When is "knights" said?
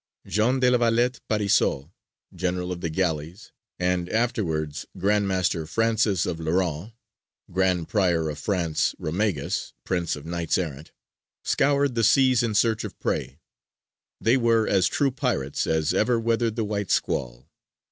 10.25-10.57